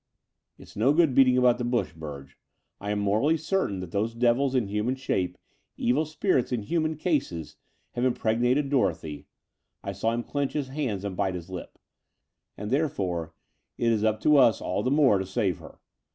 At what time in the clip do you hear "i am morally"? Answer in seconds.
2.79-3.37